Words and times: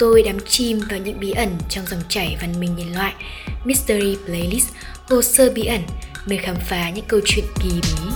tôi 0.00 0.22
đắm 0.22 0.36
chim 0.48 0.80
vào 0.90 0.98
những 0.98 1.20
bí 1.20 1.30
ẩn 1.30 1.48
trong 1.68 1.86
dòng 1.86 2.00
chảy 2.08 2.36
văn 2.40 2.60
minh 2.60 2.76
nhân 2.76 2.94
loại. 2.94 3.14
Mystery 3.64 4.16
Playlist, 4.26 4.68
hồ 5.08 5.22
sơ 5.22 5.50
bí 5.54 5.64
ẩn, 5.64 5.80
nơi 6.26 6.38
khám 6.38 6.56
phá 6.68 6.90
những 6.90 7.04
câu 7.08 7.20
chuyện 7.24 7.44
kỳ 7.62 7.70
bí. 7.70 8.10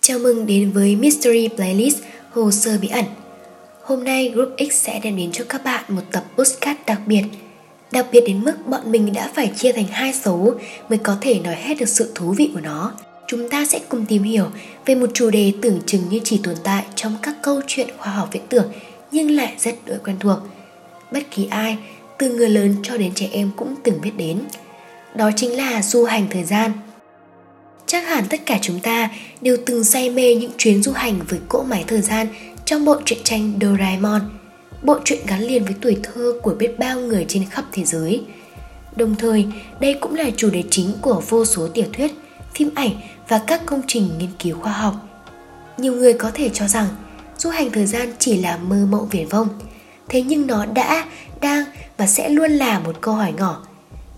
Chào 0.00 0.18
mừng 0.18 0.46
đến 0.46 0.70
với 0.70 0.96
Mystery 0.96 1.48
Playlist, 1.48 1.98
hồ 2.30 2.50
sơ 2.50 2.78
bí 2.82 2.88
ẩn. 2.88 3.04
Hôm 3.82 4.04
nay 4.04 4.32
Group 4.34 4.48
X 4.58 4.72
sẽ 4.72 5.00
đem 5.02 5.16
đến 5.16 5.32
cho 5.32 5.44
các 5.48 5.64
bạn 5.64 5.84
một 5.88 6.02
tập 6.12 6.24
postcard 6.36 6.80
đặc 6.86 7.00
biệt 7.06 7.22
Đặc 7.92 8.06
biệt 8.12 8.20
đến 8.26 8.44
mức 8.44 8.54
bọn 8.66 8.92
mình 8.92 9.12
đã 9.12 9.30
phải 9.34 9.52
chia 9.56 9.72
thành 9.72 9.86
hai 9.86 10.12
số 10.14 10.54
mới 10.88 10.98
có 10.98 11.16
thể 11.20 11.40
nói 11.44 11.54
hết 11.54 11.74
được 11.78 11.88
sự 11.88 12.12
thú 12.14 12.34
vị 12.38 12.50
của 12.54 12.60
nó 12.60 12.92
chúng 13.26 13.48
ta 13.48 13.64
sẽ 13.66 13.80
cùng 13.88 14.06
tìm 14.06 14.22
hiểu 14.22 14.46
về 14.86 14.94
một 14.94 15.10
chủ 15.14 15.30
đề 15.30 15.52
tưởng 15.62 15.80
chừng 15.86 16.08
như 16.08 16.20
chỉ 16.24 16.40
tồn 16.42 16.54
tại 16.64 16.84
trong 16.94 17.16
các 17.22 17.34
câu 17.42 17.60
chuyện 17.66 17.88
khoa 17.98 18.12
học 18.12 18.28
viễn 18.32 18.46
tưởng 18.48 18.72
nhưng 19.12 19.30
lại 19.30 19.54
rất 19.58 19.74
đỗi 19.86 19.98
quen 20.04 20.16
thuộc. 20.20 20.38
Bất 21.12 21.30
kỳ 21.30 21.46
ai, 21.50 21.78
từ 22.18 22.34
người 22.34 22.48
lớn 22.48 22.76
cho 22.82 22.96
đến 22.96 23.12
trẻ 23.14 23.28
em 23.32 23.50
cũng 23.56 23.74
từng 23.84 24.00
biết 24.00 24.12
đến. 24.16 24.40
Đó 25.14 25.30
chính 25.36 25.56
là 25.56 25.82
du 25.82 26.04
hành 26.04 26.26
thời 26.30 26.44
gian. 26.44 26.72
Chắc 27.86 28.06
hẳn 28.08 28.24
tất 28.30 28.40
cả 28.46 28.58
chúng 28.62 28.80
ta 28.80 29.10
đều 29.40 29.56
từng 29.66 29.84
say 29.84 30.10
mê 30.10 30.34
những 30.34 30.50
chuyến 30.58 30.82
du 30.82 30.92
hành 30.92 31.20
với 31.28 31.38
cỗ 31.48 31.62
máy 31.62 31.84
thời 31.86 32.00
gian 32.00 32.26
trong 32.64 32.84
bộ 32.84 32.96
truyện 33.04 33.18
tranh 33.24 33.52
Doraemon, 33.60 34.20
bộ 34.82 34.98
truyện 35.04 35.18
gắn 35.26 35.40
liền 35.40 35.64
với 35.64 35.74
tuổi 35.80 35.96
thơ 36.02 36.32
của 36.42 36.54
biết 36.54 36.78
bao 36.78 37.00
người 37.00 37.24
trên 37.28 37.44
khắp 37.50 37.64
thế 37.72 37.84
giới. 37.84 38.22
Đồng 38.96 39.14
thời, 39.14 39.46
đây 39.80 39.94
cũng 40.00 40.14
là 40.14 40.30
chủ 40.36 40.50
đề 40.50 40.62
chính 40.70 40.92
của 41.00 41.22
vô 41.28 41.44
số 41.44 41.68
tiểu 41.68 41.86
thuyết, 41.92 42.12
phim 42.54 42.70
ảnh 42.74 42.90
và 43.28 43.38
các 43.46 43.60
công 43.66 43.82
trình 43.86 44.18
nghiên 44.18 44.30
cứu 44.38 44.60
khoa 44.60 44.72
học. 44.72 44.94
Nhiều 45.78 45.92
người 45.92 46.12
có 46.12 46.30
thể 46.34 46.50
cho 46.52 46.68
rằng 46.68 46.86
du 47.38 47.50
hành 47.50 47.70
thời 47.70 47.86
gian 47.86 48.12
chỉ 48.18 48.36
là 48.42 48.56
mơ 48.56 48.86
mộng 48.90 49.08
viển 49.08 49.28
vông, 49.28 49.48
thế 50.08 50.22
nhưng 50.22 50.46
nó 50.46 50.66
đã, 50.66 51.04
đang 51.40 51.64
và 51.96 52.06
sẽ 52.06 52.28
luôn 52.28 52.50
là 52.50 52.78
một 52.78 52.96
câu 53.00 53.14
hỏi 53.14 53.34
ngỏ, 53.38 53.62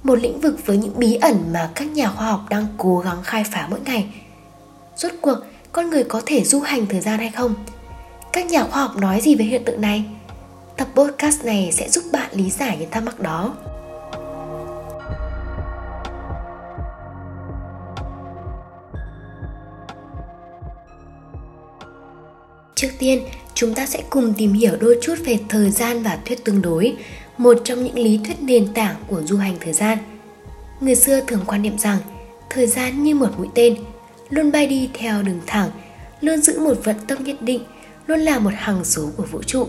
một 0.02 0.18
lĩnh 0.18 0.40
vực 0.40 0.66
với 0.66 0.76
những 0.76 0.98
bí 0.98 1.14
ẩn 1.14 1.36
mà 1.52 1.70
các 1.74 1.84
nhà 1.84 2.08
khoa 2.08 2.26
học 2.26 2.40
đang 2.50 2.66
cố 2.78 2.98
gắng 2.98 3.22
khai 3.22 3.44
phá 3.52 3.66
mỗi 3.70 3.80
ngày. 3.84 4.06
Rốt 4.96 5.12
cuộc, 5.20 5.38
con 5.72 5.90
người 5.90 6.04
có 6.04 6.22
thể 6.26 6.44
du 6.44 6.60
hành 6.60 6.86
thời 6.86 7.00
gian 7.00 7.18
hay 7.18 7.30
không? 7.30 7.54
Các 8.32 8.46
nhà 8.46 8.64
khoa 8.64 8.82
học 8.82 8.96
nói 8.96 9.20
gì 9.20 9.34
về 9.34 9.44
hiện 9.44 9.64
tượng 9.64 9.80
này? 9.80 10.04
Tập 10.76 10.88
podcast 10.94 11.44
này 11.44 11.72
sẽ 11.72 11.88
giúp 11.88 12.04
bạn 12.12 12.30
lý 12.32 12.50
giải 12.50 12.76
những 12.80 12.90
thắc 12.90 13.02
mắc 13.02 13.20
đó. 13.20 13.54
Trước 22.82 22.92
tiên, 22.98 23.22
chúng 23.54 23.74
ta 23.74 23.86
sẽ 23.86 24.02
cùng 24.10 24.34
tìm 24.38 24.52
hiểu 24.52 24.76
đôi 24.80 24.98
chút 25.02 25.14
về 25.24 25.38
thời 25.48 25.70
gian 25.70 26.02
và 26.02 26.18
thuyết 26.24 26.44
tương 26.44 26.62
đối, 26.62 26.94
một 27.38 27.60
trong 27.64 27.84
những 27.84 27.98
lý 27.98 28.20
thuyết 28.24 28.42
nền 28.42 28.74
tảng 28.74 28.96
của 29.06 29.22
du 29.22 29.36
hành 29.36 29.56
thời 29.60 29.72
gian. 29.72 29.98
Người 30.80 30.94
xưa 30.94 31.20
thường 31.26 31.44
quan 31.46 31.62
niệm 31.62 31.78
rằng 31.78 31.98
thời 32.50 32.66
gian 32.66 33.02
như 33.04 33.14
một 33.14 33.28
mũi 33.38 33.48
tên, 33.54 33.76
luôn 34.30 34.52
bay 34.52 34.66
đi 34.66 34.88
theo 34.94 35.22
đường 35.22 35.40
thẳng, 35.46 35.70
luôn 36.20 36.42
giữ 36.42 36.60
một 36.60 36.84
vận 36.84 36.96
tốc 37.08 37.20
nhất 37.20 37.42
định, 37.42 37.64
luôn 38.06 38.20
là 38.20 38.38
một 38.38 38.52
hằng 38.56 38.84
số 38.84 39.10
của 39.16 39.26
vũ 39.30 39.42
trụ. 39.42 39.68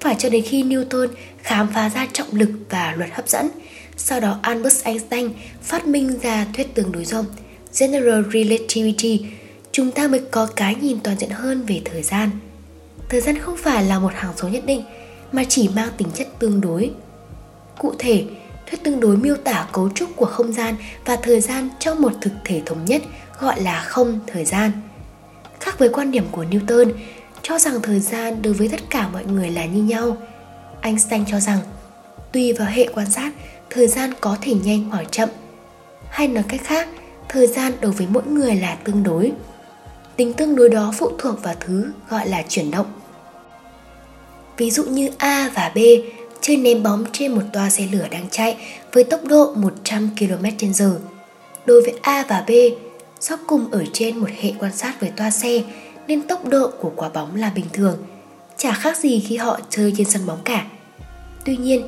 Phải 0.00 0.16
cho 0.18 0.28
đến 0.28 0.44
khi 0.44 0.62
Newton 0.62 1.08
khám 1.42 1.68
phá 1.74 1.88
ra 1.88 2.06
trọng 2.12 2.28
lực 2.32 2.50
và 2.68 2.94
luật 2.96 3.10
hấp 3.12 3.28
dẫn, 3.28 3.48
sau 3.96 4.20
đó 4.20 4.38
Albert 4.42 4.84
Einstein 4.84 5.30
phát 5.62 5.86
minh 5.86 6.18
ra 6.22 6.46
thuyết 6.56 6.74
tương 6.74 6.92
đối 6.92 7.04
rộng, 7.04 7.26
General 7.80 8.22
Relativity, 8.32 9.26
chúng 9.72 9.90
ta 9.90 10.08
mới 10.08 10.20
có 10.30 10.46
cái 10.56 10.74
nhìn 10.74 11.00
toàn 11.00 11.18
diện 11.18 11.30
hơn 11.30 11.66
về 11.66 11.82
thời 11.84 12.02
gian. 12.02 12.30
Thời 13.08 13.20
gian 13.20 13.38
không 13.38 13.56
phải 13.56 13.84
là 13.84 13.98
một 13.98 14.12
hàng 14.14 14.32
số 14.36 14.48
nhất 14.48 14.66
định, 14.66 14.82
mà 15.32 15.44
chỉ 15.48 15.68
mang 15.68 15.88
tính 15.96 16.08
chất 16.14 16.28
tương 16.38 16.60
đối. 16.60 16.90
Cụ 17.78 17.94
thể 17.98 18.24
thuyết 18.66 18.84
tương 18.84 19.00
đối 19.00 19.16
miêu 19.16 19.36
tả 19.36 19.68
cấu 19.72 19.90
trúc 19.90 20.16
của 20.16 20.26
không 20.26 20.52
gian 20.52 20.74
và 21.04 21.16
thời 21.16 21.40
gian 21.40 21.68
trong 21.78 22.02
một 22.02 22.12
thực 22.20 22.32
thể 22.44 22.62
thống 22.66 22.84
nhất 22.84 23.02
gọi 23.40 23.62
là 23.62 23.80
không 23.80 24.20
thời 24.26 24.44
gian. 24.44 24.72
Khác 25.60 25.78
với 25.78 25.88
quan 25.88 26.10
điểm 26.10 26.24
của 26.30 26.44
newton, 26.44 26.92
cho 27.42 27.58
rằng 27.58 27.82
thời 27.82 28.00
gian 28.00 28.42
đối 28.42 28.52
với 28.52 28.68
tất 28.68 28.80
cả 28.90 29.08
mọi 29.08 29.24
người 29.24 29.50
là 29.50 29.64
như 29.64 29.82
nhau. 29.82 30.16
Einstein 30.80 31.24
cho 31.26 31.40
rằng, 31.40 31.58
tùy 32.32 32.52
vào 32.52 32.68
hệ 32.70 32.88
quan 32.94 33.10
sát, 33.10 33.32
thời 33.70 33.86
gian 33.86 34.10
có 34.20 34.36
thể 34.40 34.54
nhanh 34.54 34.84
hoặc 34.90 35.06
chậm. 35.10 35.28
Hay 36.10 36.28
nói 36.28 36.44
cách 36.48 36.60
khác, 36.64 36.88
thời 37.28 37.46
gian 37.46 37.72
đối 37.80 37.92
với 37.92 38.06
mỗi 38.10 38.22
người 38.26 38.54
là 38.54 38.74
tương 38.74 39.02
đối 39.02 39.32
tính 40.20 40.32
tương 40.32 40.56
đối 40.56 40.68
đó 40.68 40.92
phụ 40.98 41.10
thuộc 41.18 41.42
vào 41.42 41.54
thứ 41.60 41.92
gọi 42.10 42.28
là 42.28 42.42
chuyển 42.48 42.70
động. 42.70 42.86
Ví 44.56 44.70
dụ 44.70 44.84
như 44.84 45.10
A 45.18 45.50
và 45.54 45.72
B 45.74 45.78
chơi 46.40 46.56
ném 46.56 46.82
bóng 46.82 47.04
trên 47.12 47.32
một 47.32 47.42
toa 47.52 47.70
xe 47.70 47.86
lửa 47.92 48.06
đang 48.10 48.28
chạy 48.30 48.56
với 48.92 49.04
tốc 49.04 49.24
độ 49.24 49.54
100 49.54 50.10
km/h. 50.18 50.96
Đối 51.66 51.82
với 51.82 51.94
A 52.02 52.24
và 52.28 52.44
B, 52.48 52.50
do 53.20 53.36
cùng 53.46 53.70
ở 53.70 53.84
trên 53.92 54.16
một 54.16 54.30
hệ 54.40 54.52
quan 54.58 54.76
sát 54.76 55.00
với 55.00 55.10
toa 55.16 55.30
xe 55.30 55.62
nên 56.08 56.22
tốc 56.22 56.48
độ 56.48 56.70
của 56.80 56.92
quả 56.96 57.08
bóng 57.08 57.36
là 57.36 57.52
bình 57.54 57.66
thường, 57.72 57.96
chả 58.56 58.72
khác 58.72 58.98
gì 58.98 59.24
khi 59.28 59.36
họ 59.36 59.60
chơi 59.70 59.92
trên 59.96 60.10
sân 60.10 60.26
bóng 60.26 60.40
cả. 60.44 60.66
Tuy 61.44 61.56
nhiên, 61.56 61.82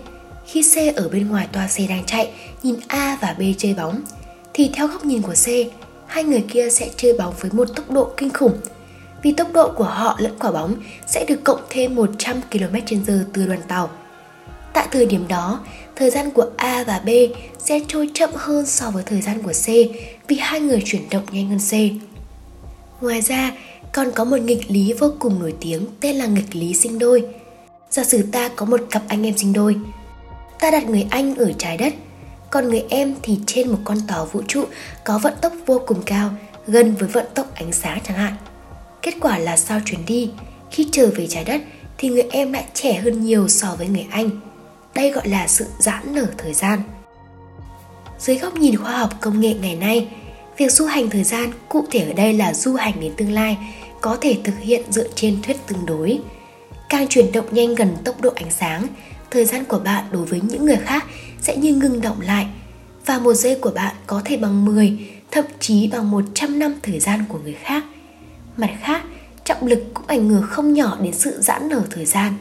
khi 0.47 0.63
C 0.63 0.97
ở 0.97 1.09
bên 1.09 1.29
ngoài 1.29 1.49
toa 1.53 1.69
xe 1.69 1.87
đang 1.87 2.05
chạy 2.07 2.31
nhìn 2.63 2.77
A 2.89 3.19
và 3.21 3.35
B 3.39 3.43
chơi 3.59 3.75
bóng, 3.75 4.01
thì 4.55 4.71
theo 4.75 4.87
góc 4.87 5.05
nhìn 5.05 5.23
của 5.23 5.35
C, 5.35 5.47
hai 6.13 6.25
người 6.25 6.45
kia 6.49 6.71
sẽ 6.71 6.91
chơi 6.97 7.13
bóng 7.13 7.35
với 7.41 7.51
một 7.55 7.69
tốc 7.77 7.91
độ 7.91 8.11
kinh 8.17 8.31
khủng. 8.31 8.59
Vì 9.23 9.33
tốc 9.33 9.49
độ 9.53 9.73
của 9.73 9.85
họ 9.85 10.17
lẫn 10.19 10.33
quả 10.39 10.53
bóng 10.53 10.75
sẽ 11.07 11.25
được 11.25 11.45
cộng 11.45 11.61
thêm 11.71 11.95
100 11.95 12.41
km/h 12.51 13.25
từ 13.33 13.47
đoàn 13.47 13.61
tàu. 13.69 13.91
Tại 14.73 14.89
thời 14.91 15.07
điểm 15.07 15.29
đó, 15.29 15.61
thời 15.97 16.11
gian 16.11 16.31
của 16.31 16.47
A 16.57 16.85
và 16.87 17.01
B 17.07 17.09
sẽ 17.59 17.81
trôi 17.89 18.11
chậm 18.15 18.31
hơn 18.35 18.67
so 18.67 18.91
với 18.91 19.03
thời 19.07 19.21
gian 19.21 19.43
của 19.43 19.53
C 19.53 19.67
vì 20.29 20.37
hai 20.41 20.61
người 20.61 20.83
chuyển 20.85 21.03
động 21.11 21.23
nhanh 21.31 21.49
hơn 21.49 21.59
C. 21.59 21.73
Ngoài 23.03 23.21
ra, 23.21 23.53
còn 23.93 24.11
có 24.15 24.25
một 24.25 24.41
nghịch 24.41 24.71
lý 24.71 24.93
vô 24.93 25.13
cùng 25.19 25.41
nổi 25.41 25.55
tiếng 25.61 25.87
tên 26.01 26.17
là 26.17 26.27
nghịch 26.27 26.57
lý 26.57 26.75
sinh 26.75 26.99
đôi. 26.99 27.25
Giả 27.91 28.05
sử 28.05 28.23
ta 28.33 28.49
có 28.57 28.67
một 28.67 28.81
cặp 28.91 29.03
anh 29.09 29.27
em 29.27 29.39
sinh 29.39 29.53
đôi. 29.53 29.77
Ta 30.61 30.71
đặt 30.71 30.89
người 30.89 31.07
anh 31.11 31.35
ở 31.35 31.53
trái 31.59 31.77
đất 31.77 31.95
còn 32.53 32.69
người 32.69 32.85
em 32.89 33.15
thì 33.23 33.39
trên 33.47 33.69
một 33.69 33.79
con 33.85 33.99
tàu 34.09 34.27
vũ 34.27 34.43
trụ 34.49 34.65
có 35.05 35.19
vận 35.19 35.35
tốc 35.41 35.53
vô 35.67 35.83
cùng 35.87 36.03
cao, 36.07 36.31
gần 36.67 36.95
với 36.95 37.09
vận 37.09 37.27
tốc 37.35 37.55
ánh 37.55 37.73
sáng 37.73 37.99
chẳng 38.05 38.17
hạn. 38.17 38.35
Kết 39.03 39.15
quả 39.21 39.39
là 39.39 39.57
sau 39.57 39.81
chuyến 39.85 40.07
đi, 40.07 40.31
khi 40.71 40.89
trở 40.93 41.11
về 41.17 41.27
trái 41.27 41.45
đất 41.45 41.61
thì 41.99 42.09
người 42.09 42.25
em 42.31 42.53
lại 42.53 42.65
trẻ 42.75 42.95
hơn 42.95 43.25
nhiều 43.25 43.49
so 43.49 43.75
với 43.79 43.89
người 43.89 44.07
anh. 44.11 44.31
Đây 44.95 45.11
gọi 45.11 45.29
là 45.29 45.49
sự 45.49 45.67
giãn 45.79 46.15
nở 46.15 46.27
thời 46.39 46.55
gian. 46.55 46.83
Dưới 48.19 48.39
góc 48.39 48.55
nhìn 48.55 48.77
khoa 48.77 48.97
học 48.97 49.11
công 49.21 49.41
nghệ 49.41 49.55
ngày 49.55 49.77
nay, 49.77 50.09
việc 50.57 50.73
du 50.73 50.87
hành 50.87 51.11
thời 51.11 51.25
gian 51.25 51.51
cụ 51.69 51.85
thể 51.91 52.01
ở 52.01 52.13
đây 52.13 52.33
là 52.33 52.55
du 52.55 52.75
hành 52.75 53.01
đến 53.01 53.13
tương 53.17 53.33
lai 53.33 53.59
có 54.01 54.17
thể 54.21 54.37
thực 54.45 54.59
hiện 54.61 54.83
dựa 54.91 55.09
trên 55.15 55.43
thuyết 55.43 55.57
tương 55.67 55.87
đối. 55.87 56.19
Càng 56.89 57.09
chuyển 57.09 57.33
động 57.33 57.47
nhanh 57.51 57.75
gần 57.75 57.97
tốc 58.05 58.21
độ 58.21 58.31
ánh 58.37 58.51
sáng, 58.51 58.87
thời 59.33 59.45
gian 59.45 59.65
của 59.65 59.79
bạn 59.79 60.05
đối 60.11 60.25
với 60.25 60.41
những 60.49 60.67
người 60.67 60.77
khác 60.77 61.05
sẽ 61.41 61.57
như 61.57 61.75
ngừng 61.75 62.01
động 62.01 62.21
lại 62.21 62.47
và 63.07 63.19
một 63.19 63.35
giây 63.35 63.59
của 63.61 63.71
bạn 63.71 63.95
có 64.07 64.23
thể 64.25 64.37
bằng 64.37 64.65
10, 64.65 64.99
thậm 65.31 65.45
chí 65.61 65.89
bằng 65.89 66.11
100 66.11 66.59
năm 66.59 66.75
thời 66.83 67.01
gian 67.01 67.25
của 67.29 67.39
người 67.39 67.57
khác. 67.63 67.85
Mặt 68.57 68.71
khác, 68.81 69.03
trọng 69.45 69.67
lực 69.67 69.85
cũng 69.95 70.07
ảnh 70.07 70.29
hưởng 70.29 70.43
không 70.43 70.73
nhỏ 70.73 70.99
đến 71.03 71.13
sự 71.15 71.41
giãn 71.41 71.69
nở 71.69 71.83
thời 71.91 72.05
gian. 72.05 72.35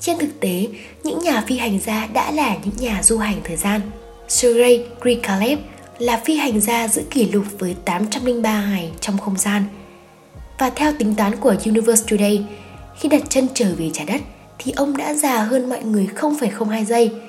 Trên 0.00 0.18
thực 0.18 0.40
tế, 0.40 0.68
những 1.04 1.18
nhà 1.18 1.44
phi 1.46 1.58
hành 1.58 1.80
gia 1.80 2.06
đã 2.06 2.30
là 2.30 2.56
những 2.64 2.76
nhà 2.78 3.02
du 3.02 3.18
hành 3.18 3.40
thời 3.44 3.56
gian. 3.56 3.80
Sergei 4.28 4.86
Krikalev 5.00 5.58
là 5.98 6.20
phi 6.24 6.36
hành 6.36 6.60
gia 6.60 6.88
giữ 6.88 7.02
kỷ 7.10 7.28
lục 7.32 7.44
với 7.58 7.76
803 7.84 8.66
ngày 8.66 8.90
trong 9.00 9.18
không 9.18 9.38
gian. 9.38 9.64
Và 10.58 10.70
theo 10.70 10.92
tính 10.98 11.14
toán 11.14 11.36
của 11.36 11.54
Universe 11.64 12.04
Today, 12.10 12.44
khi 12.98 13.08
đặt 13.08 13.22
chân 13.28 13.48
trở 13.54 13.74
về 13.78 13.90
trái 13.94 14.06
đất 14.06 14.20
thì 14.58 14.72
ông 14.76 14.96
đã 14.96 15.14
già 15.14 15.42
hơn 15.42 15.68
mọi 15.68 15.82
người 15.82 16.08
0,02 16.14 16.84
giây– 16.84 17.10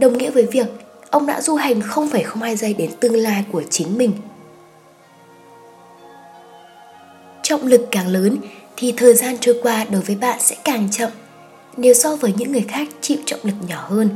đồng 0.00 0.18
nghĩa 0.18 0.30
với 0.30 0.46
việc 0.46 0.66
ông 1.10 1.26
đã 1.26 1.42
du 1.42 1.54
hành 1.54 1.80
0,02 1.80 2.56
giây 2.56 2.74
đến 2.74 2.90
tương 3.00 3.16
lai 3.16 3.44
của 3.52 3.62
chính 3.70 3.98
mình. 3.98 4.12
Trọng 7.42 7.66
lực 7.66 7.88
càng 7.90 8.08
lớn 8.08 8.36
thì 8.76 8.94
thời 8.96 9.14
gian 9.14 9.36
trôi 9.40 9.58
qua 9.62 9.84
đối 9.90 10.00
với 10.00 10.16
bạn 10.16 10.40
sẽ 10.40 10.56
càng 10.64 10.88
chậm 10.90 11.10
nếu 11.76 11.94
so 11.94 12.16
với 12.16 12.32
những 12.36 12.52
người 12.52 12.64
khác 12.68 12.88
chịu 13.00 13.18
trọng 13.24 13.40
lực 13.42 13.54
nhỏ 13.68 13.86
hơn. 13.88 14.10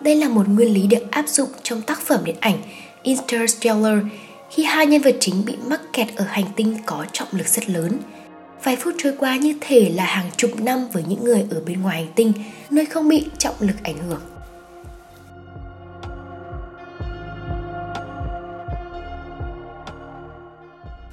Đây 0.00 0.16
là 0.16 0.28
một 0.28 0.48
nguyên 0.48 0.74
lý 0.74 0.86
được 0.86 1.10
áp 1.10 1.28
dụng 1.28 1.48
trong 1.62 1.82
tác 1.82 2.00
phẩm 2.00 2.20
điện 2.24 2.36
ảnh 2.40 2.58
Interstellar 3.02 3.98
khi 4.50 4.64
hai 4.64 4.86
nhân 4.86 5.02
vật 5.02 5.16
chính 5.20 5.44
bị 5.44 5.54
mắc 5.66 5.80
kẹt 5.92 6.16
ở 6.16 6.24
hành 6.28 6.46
tinh 6.56 6.76
có 6.86 7.06
trọng 7.12 7.28
lực 7.32 7.48
rất 7.48 7.70
lớn. 7.70 7.98
Vài 8.64 8.76
phút 8.76 8.94
trôi 8.98 9.12
qua 9.18 9.36
như 9.36 9.54
thể 9.60 9.90
là 9.94 10.04
hàng 10.04 10.30
chục 10.36 10.60
năm 10.60 10.88
với 10.92 11.04
những 11.08 11.24
người 11.24 11.44
ở 11.50 11.60
bên 11.66 11.82
ngoài 11.82 12.02
hành 12.04 12.12
tinh 12.14 12.32
nơi 12.70 12.86
không 12.86 13.08
bị 13.08 13.26
trọng 13.38 13.54
lực 13.60 13.76
ảnh 13.82 13.98
hưởng. 14.08 14.20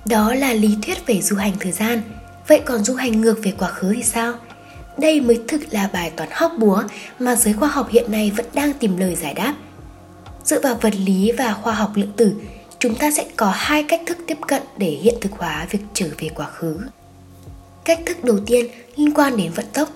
Đó 0.05 0.33
là 0.33 0.53
lý 0.53 0.77
thuyết 0.81 1.07
về 1.07 1.21
du 1.21 1.35
hành 1.35 1.53
thời 1.59 1.71
gian. 1.71 2.01
Vậy 2.47 2.61
còn 2.65 2.83
du 2.83 2.95
hành 2.95 3.21
ngược 3.21 3.39
về 3.43 3.53
quá 3.57 3.69
khứ 3.69 3.93
thì 3.95 4.03
sao? 4.03 4.33
Đây 4.97 5.21
mới 5.21 5.39
thực 5.47 5.61
là 5.73 5.89
bài 5.93 6.11
toán 6.15 6.29
hóc 6.33 6.51
búa 6.59 6.83
mà 7.19 7.35
giới 7.35 7.53
khoa 7.53 7.69
học 7.69 7.89
hiện 7.91 8.11
nay 8.11 8.31
vẫn 8.35 8.45
đang 8.53 8.73
tìm 8.73 8.97
lời 8.97 9.15
giải 9.15 9.33
đáp. 9.33 9.53
Dựa 10.43 10.59
vào 10.61 10.75
vật 10.81 10.93
lý 11.05 11.31
và 11.37 11.53
khoa 11.53 11.73
học 11.73 11.91
lượng 11.95 12.13
tử, 12.17 12.33
chúng 12.79 12.95
ta 12.95 13.11
sẽ 13.11 13.27
có 13.35 13.51
hai 13.55 13.83
cách 13.83 14.01
thức 14.05 14.17
tiếp 14.27 14.37
cận 14.47 14.61
để 14.77 14.89
hiện 14.89 15.15
thực 15.21 15.31
hóa 15.31 15.67
việc 15.69 15.79
trở 15.93 16.07
về 16.19 16.29
quá 16.35 16.45
khứ. 16.45 16.77
Cách 17.85 17.99
thức 18.05 18.23
đầu 18.23 18.39
tiên 18.45 18.67
liên 18.95 19.13
quan 19.13 19.37
đến 19.37 19.51
vận 19.51 19.65
tốc. 19.73 19.89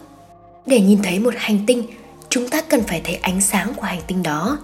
Để 0.66 0.80
nhìn 0.80 1.02
thấy 1.04 1.20
một 1.20 1.34
hành 1.38 1.60
tinh, 1.68 1.84
chúng 2.30 2.50
ta 2.50 2.62
cần 2.62 2.84
phải 2.88 3.02
thấy 3.04 3.16
ánh 3.16 3.42
sáng 3.42 3.74
của 3.74 3.82
hành 3.82 4.02
tinh 4.08 4.24
đó. 4.24 4.58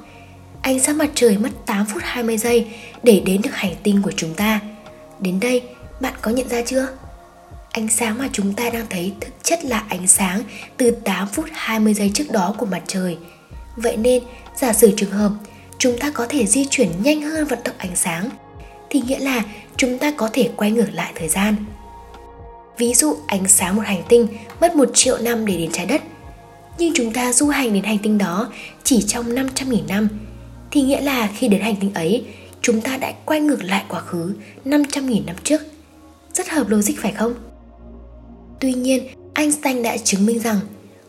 Ánh 0.61 0.79
sáng 0.79 0.97
mặt 0.97 1.09
trời 1.15 1.37
mất 1.37 1.49
8 1.65 1.85
phút 1.85 2.01
20 2.05 2.37
giây 2.37 2.67
để 3.03 3.21
đến 3.25 3.41
được 3.41 3.53
hành 3.53 3.75
tinh 3.83 4.01
của 4.01 4.11
chúng 4.15 4.33
ta. 4.33 4.59
Đến 5.19 5.39
đây, 5.39 5.61
bạn 6.01 6.13
có 6.21 6.31
nhận 6.31 6.49
ra 6.49 6.61
chưa? 6.65 6.87
Ánh 7.71 7.87
sáng 7.89 8.17
mà 8.17 8.29
chúng 8.31 8.53
ta 8.53 8.69
đang 8.69 8.85
thấy 8.89 9.13
thực 9.21 9.43
chất 9.43 9.65
là 9.65 9.83
ánh 9.89 10.07
sáng 10.07 10.41
từ 10.77 10.91
8 10.91 11.27
phút 11.27 11.45
20 11.53 11.93
giây 11.93 12.11
trước 12.13 12.31
đó 12.31 12.55
của 12.57 12.65
mặt 12.65 12.81
trời. 12.87 13.17
Vậy 13.75 13.97
nên, 13.97 14.23
giả 14.55 14.73
sử 14.73 14.93
trường 14.97 15.11
hợp 15.11 15.31
chúng 15.77 15.97
ta 15.99 16.11
có 16.11 16.25
thể 16.29 16.45
di 16.45 16.65
chuyển 16.65 16.91
nhanh 17.03 17.21
hơn 17.21 17.47
vận 17.47 17.59
tốc 17.63 17.75
ánh 17.77 17.95
sáng, 17.95 18.29
thì 18.89 19.01
nghĩa 19.01 19.19
là 19.19 19.43
chúng 19.77 19.97
ta 19.97 20.11
có 20.17 20.29
thể 20.33 20.49
quay 20.55 20.71
ngược 20.71 20.89
lại 20.93 21.11
thời 21.15 21.27
gian. 21.27 21.55
Ví 22.79 22.93
dụ 22.93 23.17
ánh 23.27 23.47
sáng 23.47 23.75
một 23.75 23.81
hành 23.85 24.03
tinh 24.09 24.27
mất 24.61 24.75
1 24.75 24.89
triệu 24.93 25.17
năm 25.17 25.45
để 25.45 25.57
đến 25.57 25.71
trái 25.71 25.85
đất, 25.85 26.01
nhưng 26.77 26.93
chúng 26.95 27.13
ta 27.13 27.33
du 27.33 27.47
hành 27.47 27.73
đến 27.73 27.83
hành 27.83 27.97
tinh 27.97 28.17
đó 28.17 28.51
chỉ 28.83 29.01
trong 29.07 29.35
500.000 29.35 29.87
năm, 29.87 30.09
thì 30.71 30.81
nghĩa 30.81 31.01
là 31.01 31.29
khi 31.37 31.47
đến 31.47 31.61
hành 31.61 31.75
tinh 31.79 31.93
ấy, 31.93 32.25
chúng 32.61 32.81
ta 32.81 32.97
đã 32.97 33.13
quay 33.25 33.39
ngược 33.39 33.63
lại 33.63 33.83
quá 33.87 33.99
khứ 33.99 34.33
500.000 34.65 35.25
năm 35.25 35.35
trước. 35.43 35.61
Rất 36.33 36.49
hợp 36.49 36.69
logic 36.69 36.93
phải 36.97 37.11
không? 37.11 37.33
Tuy 38.59 38.73
nhiên, 38.73 39.07
Einstein 39.33 39.83
đã 39.83 39.97
chứng 39.97 40.25
minh 40.25 40.39
rằng 40.39 40.59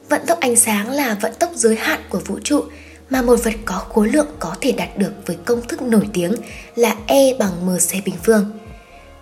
vận 0.08 0.20
tốc 0.26 0.40
ánh 0.40 0.56
sáng 0.56 0.90
là 0.90 1.19
vận 1.23 1.32
tốc 1.38 1.50
giới 1.55 1.76
hạn 1.76 2.00
của 2.08 2.20
vũ 2.26 2.38
trụ 2.44 2.64
mà 3.11 3.23
một 3.23 3.44
vật 3.44 3.55
có 3.64 3.78
khối 3.78 4.08
lượng 4.08 4.28
có 4.38 4.56
thể 4.61 4.73
đạt 4.73 4.99
được 4.99 5.12
với 5.26 5.37
công 5.44 5.61
thức 5.69 5.82
nổi 5.82 6.08
tiếng 6.12 6.34
là 6.76 6.96
E 7.06 7.34
bằng 7.38 7.66
mc 7.66 8.05
bình 8.05 8.14
phương. 8.23 8.50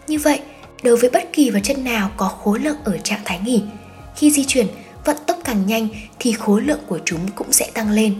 Như 0.07 0.19
vậy, 0.19 0.41
đối 0.83 0.97
với 0.97 1.11
bất 1.11 1.33
kỳ 1.33 1.51
vật 1.51 1.61
chất 1.63 1.79
nào 1.79 2.11
có 2.17 2.29
khối 2.29 2.59
lượng 2.59 2.77
ở 2.85 2.99
trạng 2.99 3.21
thái 3.25 3.41
nghỉ, 3.45 3.63
khi 4.17 4.31
di 4.31 4.45
chuyển, 4.45 4.67
vận 5.05 5.17
tốc 5.27 5.39
càng 5.45 5.67
nhanh 5.67 5.89
thì 6.19 6.33
khối 6.33 6.63
lượng 6.63 6.81
của 6.87 6.99
chúng 7.05 7.21
cũng 7.35 7.53
sẽ 7.53 7.71
tăng 7.75 7.91
lên. 7.91 8.15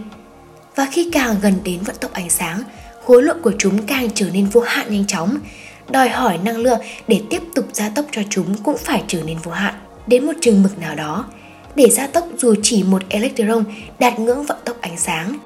Và 0.75 0.87
khi 0.91 1.09
càng 1.11 1.35
gần 1.41 1.53
đến 1.63 1.79
vận 1.81 1.95
tốc 1.99 2.13
ánh 2.13 2.29
sáng, 2.29 2.63
khối 3.05 3.23
lượng 3.23 3.41
của 3.41 3.53
chúng 3.57 3.83
càng 3.83 4.07
trở 4.15 4.29
nên 4.33 4.45
vô 4.45 4.61
hạn 4.61 4.93
nhanh 4.93 5.07
chóng, 5.07 5.37
đòi 5.89 6.09
hỏi 6.09 6.37
năng 6.37 6.57
lượng 6.57 6.79
để 7.07 7.21
tiếp 7.29 7.41
tục 7.55 7.65
gia 7.73 7.89
tốc 7.89 8.05
cho 8.11 8.21
chúng 8.29 8.63
cũng 8.63 8.77
phải 8.77 9.03
trở 9.07 9.21
nên 9.23 9.37
vô 9.43 9.51
hạn 9.51 9.73
đến 10.07 10.25
một 10.25 10.33
chừng 10.41 10.63
mực 10.63 10.79
nào 10.79 10.95
đó 10.95 11.25
để 11.75 11.89
gia 11.89 12.07
tốc 12.07 12.27
dù 12.37 12.55
chỉ 12.63 12.83
một 12.83 13.01
electron 13.09 13.63
đạt 13.99 14.19
ngưỡng 14.19 14.43
vận 14.43 14.57
tốc 14.65 14.81
ánh 14.81 14.97
sáng. 14.97 15.37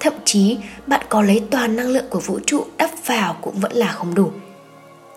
Thậm 0.00 0.12
chí, 0.24 0.58
bạn 0.86 1.06
có 1.08 1.22
lấy 1.22 1.42
toàn 1.50 1.76
năng 1.76 1.88
lượng 1.88 2.04
của 2.10 2.20
vũ 2.20 2.38
trụ 2.46 2.64
đắp 2.76 2.90
vào 3.06 3.36
cũng 3.42 3.60
vẫn 3.60 3.72
là 3.72 3.86
không 3.86 4.14
đủ. 4.14 4.30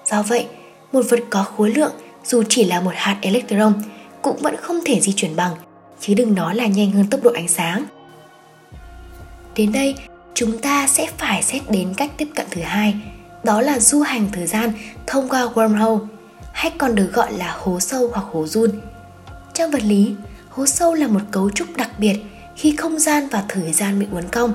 Do 0.05 0.23
vậy, 0.23 0.47
một 0.93 1.01
vật 1.09 1.19
có 1.29 1.43
khối 1.43 1.69
lượng 1.69 1.91
dù 2.25 2.43
chỉ 2.49 2.65
là 2.65 2.81
một 2.81 2.91
hạt 2.95 3.17
electron 3.21 3.73
cũng 4.21 4.37
vẫn 4.37 4.55
không 4.61 4.79
thể 4.85 4.99
di 4.99 5.13
chuyển 5.13 5.35
bằng, 5.35 5.55
chứ 5.99 6.13
đừng 6.13 6.35
nói 6.35 6.55
là 6.55 6.67
nhanh 6.67 6.91
hơn 6.91 7.07
tốc 7.07 7.23
độ 7.23 7.31
ánh 7.33 7.47
sáng. 7.47 7.85
Đến 9.55 9.71
đây, 9.71 9.95
chúng 10.33 10.57
ta 10.57 10.87
sẽ 10.87 11.07
phải 11.17 11.43
xét 11.43 11.61
đến 11.69 11.93
cách 11.97 12.11
tiếp 12.17 12.27
cận 12.35 12.45
thứ 12.51 12.61
hai, 12.61 12.95
đó 13.43 13.61
là 13.61 13.79
du 13.79 14.01
hành 14.01 14.27
thời 14.31 14.47
gian 14.47 14.71
thông 15.07 15.29
qua 15.29 15.45
wormhole, 15.53 16.07
hay 16.53 16.71
còn 16.77 16.95
được 16.95 17.13
gọi 17.13 17.33
là 17.33 17.55
hố 17.59 17.79
sâu 17.79 18.09
hoặc 18.13 18.25
hố 18.31 18.47
run. 18.47 18.69
Trong 19.53 19.71
vật 19.71 19.83
lý, 19.83 20.15
hố 20.49 20.65
sâu 20.65 20.93
là 20.93 21.07
một 21.07 21.21
cấu 21.31 21.49
trúc 21.49 21.67
đặc 21.77 21.89
biệt 21.97 22.15
khi 22.55 22.75
không 22.75 22.99
gian 22.99 23.27
và 23.27 23.43
thời 23.49 23.73
gian 23.73 23.99
bị 23.99 24.05
uốn 24.11 24.23
cong, 24.31 24.53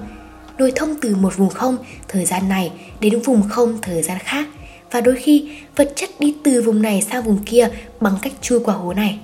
nối 0.58 0.72
thông 0.76 0.94
từ 1.00 1.16
một 1.16 1.36
vùng 1.36 1.50
không 1.50 1.76
thời 2.08 2.24
gian 2.24 2.48
này 2.48 2.72
đến 3.00 3.20
vùng 3.20 3.48
không 3.48 3.78
thời 3.82 4.02
gian 4.02 4.18
khác 4.18 4.46
và 4.90 5.00
đôi 5.00 5.16
khi 5.16 5.50
vật 5.76 5.92
chất 5.96 6.10
đi 6.18 6.34
từ 6.44 6.62
vùng 6.62 6.82
này 6.82 7.02
sang 7.02 7.22
vùng 7.22 7.38
kia 7.46 7.68
bằng 8.00 8.14
cách 8.22 8.32
chui 8.40 8.60
qua 8.60 8.74
hố 8.74 8.94
này. 8.94 9.18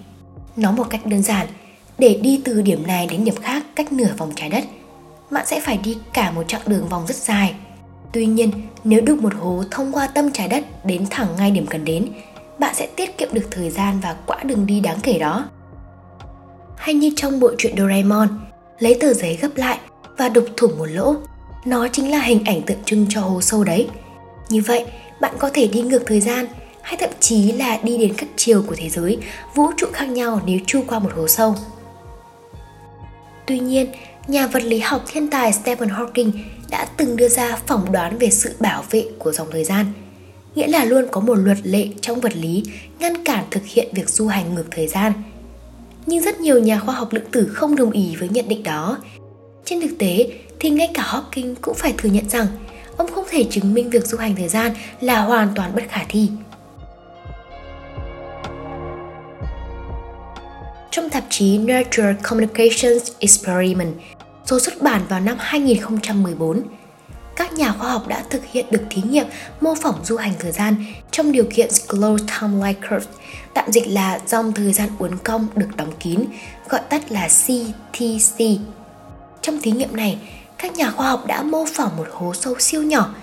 Nói 0.56 0.72
một 0.72 0.87
cách 0.90 1.06
đơn 1.06 1.22
giản, 1.22 1.46
để 1.99 2.19
đi 2.22 2.40
từ 2.44 2.62
điểm 2.62 2.87
này 2.87 3.06
đến 3.06 3.25
điểm 3.25 3.37
khác 3.43 3.64
cách 3.75 3.93
nửa 3.93 4.11
vòng 4.19 4.32
trái 4.37 4.49
đất, 4.49 4.64
bạn 5.31 5.46
sẽ 5.46 5.61
phải 5.61 5.78
đi 5.84 5.99
cả 6.12 6.31
một 6.31 6.43
chặng 6.49 6.62
đường 6.66 6.88
vòng 6.88 7.06
rất 7.06 7.16
dài. 7.16 7.55
Tuy 8.12 8.26
nhiên, 8.26 8.50
nếu 8.84 9.00
đục 9.00 9.19
một 9.22 9.34
hố 9.34 9.64
thông 9.70 9.93
qua 9.93 10.06
tâm 10.06 10.31
trái 10.32 10.49
đất 10.49 10.84
đến 10.84 11.06
thẳng 11.11 11.28
ngay 11.37 11.50
điểm 11.50 11.66
cần 11.66 11.84
đến, 11.84 12.08
bạn 12.58 12.75
sẽ 12.75 12.87
tiết 12.87 13.19
kiệm 13.19 13.28
được 13.32 13.49
thời 13.50 13.70
gian 13.70 14.00
và 14.02 14.16
quãng 14.26 14.46
đường 14.46 14.66
đi 14.66 14.81
đáng 14.81 14.99
kể 15.02 15.19
đó 15.19 15.44
hay 16.84 16.94
như 16.94 17.11
trong 17.16 17.40
bộ 17.40 17.50
truyện 17.58 17.76
Doraemon, 17.76 18.28
lấy 18.78 18.96
tờ 19.00 19.14
giấy 19.14 19.38
gấp 19.43 19.49
lại 19.56 19.78
và 20.16 20.28
đục 20.28 20.44
thủng 20.56 20.78
một 20.78 20.87
lỗ. 20.87 21.14
Nó 21.64 21.88
chính 21.88 22.11
là 22.11 22.20
hình 22.20 22.44
ảnh 22.44 22.62
tượng 22.62 22.84
trưng 22.84 23.06
cho 23.08 23.20
hố 23.20 23.40
sâu 23.40 23.64
đấy. 23.64 23.88
Như 24.49 24.62
vậy, 24.66 24.84
bạn 25.25 25.35
có 25.38 25.50
thể 25.55 25.67
đi 25.67 25.81
ngược 25.81 26.03
thời 26.06 26.21
gian 26.21 26.47
hay 26.82 26.97
thậm 27.00 27.11
chí 27.21 27.53
là 27.53 27.81
đi 27.82 27.99
đến 27.99 28.12
các 28.17 28.29
chiều 28.37 28.62
của 28.67 28.75
thế 28.79 28.88
giới, 28.88 29.19
vũ 29.55 29.67
trụ 29.76 29.87
khác 29.93 30.09
nhau 30.09 30.41
nếu 30.47 30.59
chu 30.67 30.85
qua 30.87 30.99
một 30.99 31.11
hố 31.17 31.29
sâu. 31.29 31.55
Tuy 33.47 33.59
nhiên, 33.59 33.87
nhà 34.29 34.47
vật 34.47 34.62
lý 34.62 34.79
học 34.79 35.05
thiên 35.09 35.29
tài 35.29 35.53
Stephen 35.53 35.88
Hawking 35.88 36.31
đã 36.71 36.87
từng 36.97 37.17
đưa 37.17 37.29
ra 37.29 37.56
phỏng 37.67 37.93
đoán 37.93 38.19
về 38.19 38.31
sự 38.31 38.55
bảo 38.61 38.85
vệ 38.91 39.06
của 39.19 39.32
dòng 39.32 39.49
thời 39.50 39.65
gian. 39.65 39.87
Nghĩa 40.55 40.67
là 40.67 40.85
luôn 40.85 41.06
có 41.11 41.21
một 41.21 41.35
luật 41.35 41.59
lệ 41.62 41.88
trong 42.00 42.21
vật 42.21 42.37
lý 42.37 42.62
ngăn 42.99 43.25
cản 43.25 43.44
thực 43.50 43.62
hiện 43.67 43.88
việc 43.93 44.09
du 44.09 44.26
hành 44.26 44.55
ngược 44.55 44.67
thời 44.71 44.88
gian– 44.88 45.12
nhưng 46.06 46.25
rất 46.25 46.41
nhiều 46.41 46.59
nhà 46.59 46.79
khoa 46.79 46.94
học 46.94 47.12
lượng 47.12 47.31
tử 47.31 47.47
không 47.55 47.76
đồng 47.76 47.91
ý 47.91 48.17
với 48.17 48.29
nhận 48.29 48.49
định 48.49 48.62
đó. 48.62 48.99
Trên 49.65 49.81
thực 49.81 49.99
tế 49.99 50.29
thì 50.61 50.71
ngay 50.71 50.91
cả 50.94 51.03
Hawking 51.03 51.55
cũng 51.61 51.75
phải 51.75 51.94
thừa 51.99 52.09
nhận 52.09 52.29
rằng 52.29 52.47
ông 52.96 53.12
không 53.12 53.25
thể 53.31 53.46
chứng 53.50 53.75
minh 53.75 53.91
việc 53.91 54.06
du 54.06 54.19
hành 54.19 54.37
thời 54.37 54.49
gian 54.49 54.73
là 55.00 55.20
hoàn 55.20 55.49
toàn 55.55 55.75
bất 55.75 55.82
khả 55.88 56.05
thi. 56.08 56.29
Trong 60.90 61.11
tạp 61.11 61.25
chí 61.30 61.59
Nature 61.59 62.14
Communications 62.23 63.12
Experiment, 63.18 63.95
số 64.45 64.59
xuất 64.59 64.83
bản 64.83 65.02
vào 65.09 65.21
năm 65.21 65.37
2014, 65.40 66.62
các 67.37 67.52
nhà 67.52 67.73
khoa 67.73 67.90
học 67.90 68.09
đã 68.09 68.25
thực 68.30 68.42
hiện 68.45 68.66
được 68.71 68.83
thí 68.90 69.02
nghiệm 69.02 69.26
mô 69.61 69.75
phỏng 69.75 70.04
du 70.04 70.16
hành 70.16 70.33
thời 70.38 70.52
gian 70.52 70.85
trong 71.11 71.33
điều 71.33 71.45
kiện 71.54 71.68
Slow 71.68 72.18
Timeline 72.18 72.80
Curve, 72.80 73.12
tạm 73.54 73.73
dịch 73.73 73.87
là 73.87 74.21
dòng 74.26 74.52
thời 74.52 74.73
gian 74.73 74.88
uốn 74.99 75.11
cong 75.25 75.47
được 75.57 75.68
đóng 75.76 75.92
kín, 76.00 76.25
gọi 76.68 76.80
tắt 76.88 77.12
là 77.12 77.28
CTC. 77.28 78.45
Trong 79.42 79.61
thí 79.62 79.71
nghiệm 79.71 79.97
này, 79.97 80.18
các 80.58 80.76
nhà 80.76 80.90
khoa 80.90 81.08
học 81.08 81.26
đã 81.26 81.42
mô 81.42 81.64
phỏng 81.73 81.96
một 81.96 82.06
hố 82.12 82.34
sâu 82.34 82.54
siêu 82.58 82.82
nhỏ, 82.82 83.14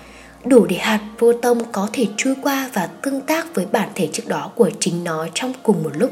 đủ 0.44 0.66
để 0.66 0.76
hạt 0.76 1.00
proton 1.18 1.58
có 1.72 1.88
thể 1.92 2.06
chui 2.16 2.34
qua 2.42 2.70
và 2.72 2.86
tương 2.86 3.20
tác 3.20 3.54
với 3.54 3.66
bản 3.72 3.88
thể 3.94 4.08
trước 4.12 4.28
đó 4.28 4.50
của 4.54 4.70
chính 4.80 5.04
nó 5.04 5.26
trong 5.34 5.52
cùng 5.62 5.82
một 5.82 5.90
lúc. 5.94 6.10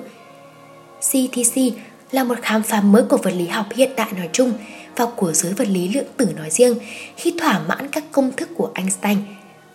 CTC 0.99 1.61
là 2.11 2.25
một 2.25 2.39
khám 2.43 2.63
phá 2.63 2.81
mới 2.81 3.03
của 3.03 3.17
vật 3.17 3.31
lý 3.31 3.47
học 3.47 3.67
hiện 3.75 3.91
đại 3.97 4.13
nói 4.13 4.29
chung– 4.33 4.53
và 5.01 5.07
của 5.17 5.33
giới 5.33 5.53
vật 5.53 5.69
lý 5.69 5.89
lượng 5.89 6.07
tử 6.17 6.29
nói 6.37 6.51
riêng 6.51 6.79
khi 7.17 7.35
thỏa 7.41 7.59
mãn 7.69 7.89
các 7.89 8.05
công 8.13 8.33
thức 8.37 8.49
của 8.57 8.71
Einstein, 8.75 9.19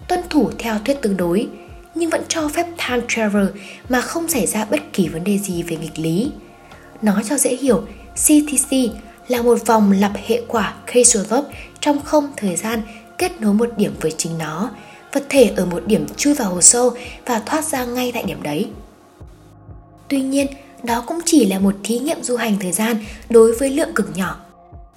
tuân 0.08 0.20
thủ 0.30 0.52
theo 0.60 0.80
thuyết 0.86 1.02
tương 1.02 1.18
đối, 1.18 1.48
nhưng 1.96 2.10
vẫn 2.10 2.22
cho 2.28 2.48
phép 2.48 2.66
time 2.78 3.02
travel 3.08 3.46
mà 3.90 4.02
không 4.02 4.28
xảy 4.28 4.46
ra 4.48 4.66
bất 4.66 4.80
kỳ 4.94 5.08
vấn 5.08 5.24
đề 5.24 5.38
gì 5.38 5.64
về 5.64 5.78
nghịch 5.78 6.00
lý. 6.00 6.32
Nói 7.02 7.24
cho 7.30 7.38
dễ 7.38 7.56
hiểu, 7.56 7.84
CTC 8.14 8.76
là 9.28 9.42
một 9.42 9.66
vòng 9.66 9.92
lặp 9.92 10.12
hệ 10.28 10.42
quả 10.48 10.74
Kreislov 10.92 11.46
trong 11.80 12.02
không 12.02 12.32
thời 12.38 12.56
gian 12.56 12.82
kết 13.18 13.42
nối 13.42 13.54
một 13.54 13.70
điểm 13.78 13.96
với 14.02 14.14
chính 14.18 14.38
nó, 14.38 14.72
vật 15.14 15.24
thể 15.30 15.54
ở 15.56 15.66
một 15.66 15.84
điểm 15.88 16.06
chui 16.18 16.34
vào 16.34 16.50
hồ 16.50 16.62
sâu 16.62 16.92
và 17.26 17.40
thoát 17.46 17.66
ra 17.66 17.86
ngay 17.86 18.12
tại 18.14 18.24
điểm 18.24 18.44
đấy. 18.44 18.70
Tuy 20.08 20.22
nhiên, 20.22 20.48
đó 20.84 21.04
cũng 21.08 21.20
chỉ 21.26 21.46
là 21.46 21.60
một 21.60 21.76
thí 21.84 22.00
nghiệm 22.00 22.24
du 22.24 22.36
hành 22.36 22.58
thời 22.60 22.72
gian 22.72 22.98
đối 23.30 23.54
với 23.54 23.70
lượng 23.70 23.94
cực 23.96 24.18
nhỏ 24.18 24.46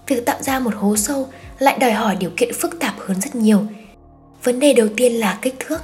việc 0.09 0.27
tạo 0.27 0.43
ra 0.43 0.59
một 0.61 0.75
hố 0.75 0.97
sâu 0.97 1.29
lại 1.59 1.79
đòi 1.79 1.93
hỏi 1.93 2.17
điều 2.17 2.31
kiện 2.37 2.55
phức 2.55 2.81
tạp 2.81 2.95
hơn 2.99 3.21
rất 3.21 3.35
nhiều. 3.35 3.63
Vấn 4.45 4.61
đề 4.61 4.73
đầu 4.73 4.89
tiên 4.97 5.13
là 5.13 5.39
kích 5.43 5.55
thước. 5.59 5.81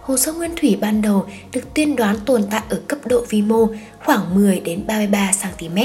Hồ 0.00 0.16
sâu 0.16 0.34
nguyên 0.34 0.56
thủy 0.56 0.78
ban 0.80 1.02
đầu 1.02 1.26
được 1.52 1.74
tiên 1.74 1.96
đoán 1.96 2.16
tồn 2.26 2.44
tại 2.50 2.62
ở 2.70 2.80
cấp 2.88 2.98
độ 3.06 3.24
vi 3.28 3.42
mô 3.42 3.66
khoảng 4.04 4.34
10 4.34 4.60
đến 4.60 4.84
33 4.86 5.32
cm. 5.42 5.76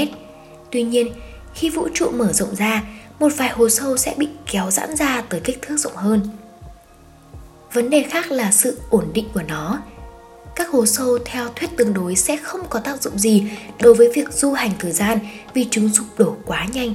Tuy 0.70 0.82
nhiên, 0.82 1.08
khi 1.54 1.70
vũ 1.70 1.88
trụ 1.94 2.10
mở 2.10 2.32
rộng 2.32 2.54
ra, 2.54 2.82
một 3.18 3.32
vài 3.36 3.48
hồ 3.48 3.68
sâu 3.68 3.96
sẽ 3.96 4.14
bị 4.16 4.28
kéo 4.52 4.70
giãn 4.70 4.96
ra 4.96 5.22
tới 5.28 5.40
kích 5.44 5.62
thước 5.62 5.76
rộng 5.76 5.96
hơn. 5.96 6.20
Vấn 7.72 7.90
đề 7.90 8.02
khác 8.02 8.30
là 8.30 8.52
sự 8.52 8.78
ổn 8.90 9.10
định 9.14 9.28
của 9.34 9.42
nó. 9.48 9.82
Các 10.56 10.68
hồ 10.68 10.86
sâu 10.86 11.18
theo 11.24 11.48
thuyết 11.56 11.70
tương 11.76 11.94
đối 11.94 12.16
sẽ 12.16 12.36
không 12.36 12.60
có 12.70 12.80
tác 12.80 13.02
dụng 13.02 13.18
gì 13.18 13.50
đối 13.80 13.94
với 13.94 14.12
việc 14.14 14.32
du 14.32 14.52
hành 14.52 14.70
thời 14.78 14.92
gian 14.92 15.18
vì 15.54 15.66
chúng 15.70 15.94
sụp 15.94 16.06
đổ 16.18 16.36
quá 16.46 16.66
nhanh 16.72 16.94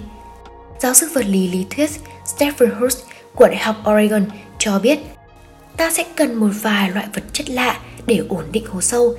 giáo 0.79 0.93
sư 0.93 1.09
vật 1.13 1.25
lý 1.25 1.47
lý 1.47 1.65
thuyết 1.69 1.89
Stephen 2.25 2.71
Hurst 2.71 2.99
của 3.35 3.47
Đại 3.47 3.57
học 3.57 3.75
Oregon 3.89 4.25
cho 4.59 4.79
biết 4.79 4.99
ta 5.77 5.91
sẽ 5.91 6.05
cần 6.15 6.35
một 6.35 6.49
vài 6.61 6.91
loại 6.91 7.07
vật 7.13 7.23
chất 7.33 7.49
lạ 7.49 7.79
để 8.05 8.21
ổn 8.29 8.43
định 8.51 8.65
hồ 8.65 8.81
sâu 8.81 9.15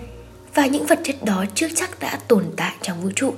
và 0.54 0.66
những 0.66 0.86
vật 0.86 1.00
chất 1.04 1.24
đó 1.24 1.44
chưa 1.54 1.68
chắc 1.74 2.00
đã 2.00 2.18
tồn 2.28 2.44
tại 2.56 2.74
trong 2.82 3.02
vũ 3.02 3.10
trụ. 3.16 3.34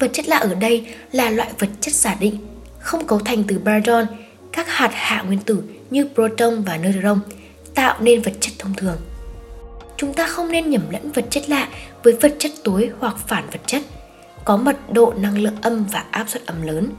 Vật 0.00 0.10
chất 0.12 0.28
lạ 0.28 0.36
ở 0.36 0.54
đây 0.54 0.86
là 1.12 1.30
loại 1.30 1.50
vật 1.58 1.68
chất 1.80 1.94
giả 1.94 2.16
định, 2.20 2.38
không 2.78 3.06
cấu 3.06 3.18
thành 3.18 3.44
từ 3.48 3.58
baryon 3.58 4.06
các 4.52 4.68
hạt 4.68 4.90
hạ 4.92 5.22
nguyên 5.22 5.38
tử 5.38 5.62
như 5.90 6.08
proton 6.14 6.62
và 6.62 6.76
neutron 6.76 7.20
tạo 7.74 7.96
nên 8.00 8.22
vật 8.22 8.32
chất 8.40 8.52
thông 8.58 8.74
thường. 8.74 8.96
Chúng 9.96 10.14
ta 10.14 10.26
không 10.26 10.52
nên 10.52 10.70
nhầm 10.70 10.82
lẫn 10.90 11.12
vật 11.12 11.24
chất 11.30 11.50
lạ 11.50 11.68
với 12.02 12.12
vật 12.12 12.34
chất 12.38 12.52
tối 12.64 12.90
hoặc 12.98 13.16
phản 13.26 13.44
vật 13.52 13.60
chất, 13.66 13.82
có 14.44 14.56
mật 14.56 14.76
độ 14.92 15.12
năng 15.16 15.38
lượng 15.38 15.56
âm 15.62 15.84
và 15.92 16.04
áp 16.10 16.28
suất 16.28 16.46
âm 16.46 16.62
lớn. 16.62 16.90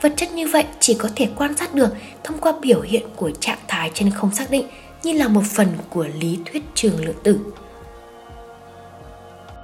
Vật 0.00 0.12
chất 0.16 0.32
như 0.32 0.48
vậy 0.48 0.64
chỉ 0.80 0.94
có 0.94 1.08
thể 1.16 1.28
quan 1.36 1.56
sát 1.56 1.74
được 1.74 1.88
thông 2.24 2.38
qua 2.38 2.52
biểu 2.60 2.80
hiện 2.80 3.02
của 3.16 3.30
trạng 3.40 3.58
thái 3.68 3.90
chân 3.94 4.10
không 4.10 4.34
xác 4.34 4.50
định 4.50 4.66
như 5.02 5.12
là 5.12 5.28
một 5.28 5.44
phần 5.44 5.68
của 5.90 6.06
lý 6.20 6.38
thuyết 6.46 6.62
trường 6.74 7.04
lượng 7.04 7.20
tử. 7.22 7.38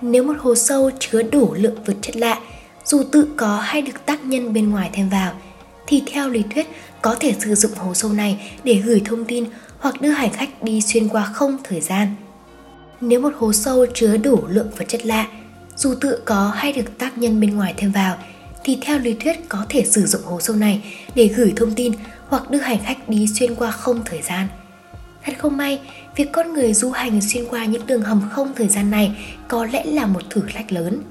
Nếu 0.00 0.22
một 0.22 0.34
hồ 0.38 0.54
sâu 0.54 0.90
chứa 0.98 1.22
đủ 1.22 1.54
lượng 1.54 1.84
vật 1.84 1.94
chất 2.02 2.16
lạ, 2.16 2.40
dù 2.86 3.02
tự 3.12 3.28
có 3.36 3.60
hay 3.60 3.82
được 3.82 4.06
tác 4.06 4.24
nhân 4.24 4.52
bên 4.52 4.70
ngoài 4.70 4.90
thêm 4.92 5.08
vào, 5.08 5.32
thì 5.86 6.02
theo 6.06 6.28
lý 6.28 6.42
thuyết 6.54 6.66
có 7.02 7.16
thể 7.20 7.34
sử 7.40 7.54
dụng 7.54 7.72
hồ 7.76 7.94
sâu 7.94 8.12
này 8.12 8.52
để 8.64 8.74
gửi 8.74 9.02
thông 9.04 9.24
tin 9.24 9.44
hoặc 9.78 10.00
đưa 10.00 10.10
hành 10.10 10.32
khách 10.32 10.62
đi 10.62 10.80
xuyên 10.80 11.08
qua 11.08 11.30
không 11.34 11.56
thời 11.64 11.80
gian. 11.80 12.08
Nếu 13.00 13.20
một 13.20 13.32
hồ 13.38 13.52
sâu 13.52 13.86
chứa 13.94 14.16
đủ 14.16 14.46
lượng 14.48 14.70
vật 14.76 14.84
chất 14.88 15.06
lạ, 15.06 15.26
dù 15.76 15.94
tự 16.00 16.18
có 16.24 16.52
hay 16.54 16.72
được 16.72 16.98
tác 16.98 17.18
nhân 17.18 17.40
bên 17.40 17.56
ngoài 17.56 17.74
thêm 17.76 17.92
vào, 17.92 18.16
thì 18.64 18.78
theo 18.80 18.98
lý 18.98 19.14
thuyết 19.14 19.48
có 19.48 19.66
thể 19.68 19.84
sử 19.84 20.06
dụng 20.06 20.22
hồ 20.24 20.40
sâu 20.40 20.56
này 20.56 20.82
để 21.14 21.26
gửi 21.28 21.52
thông 21.56 21.74
tin 21.74 21.92
hoặc 22.28 22.50
đưa 22.50 22.58
hành 22.58 22.78
khách 22.84 23.08
đi 23.08 23.26
xuyên 23.38 23.54
qua 23.54 23.70
không 23.70 24.02
thời 24.04 24.22
gian. 24.22 24.48
Thật 25.24 25.32
không 25.38 25.56
may, 25.56 25.80
việc 26.16 26.32
con 26.32 26.52
người 26.52 26.74
du 26.74 26.90
hành 26.90 27.20
xuyên 27.20 27.44
qua 27.50 27.64
những 27.64 27.86
đường 27.86 28.02
hầm 28.02 28.22
không 28.30 28.52
thời 28.56 28.68
gian 28.68 28.90
này 28.90 29.16
có 29.48 29.66
lẽ 29.66 29.84
là 29.84 30.06
một 30.06 30.22
thử 30.30 30.42
thách 30.54 30.72
lớn. 30.72 31.02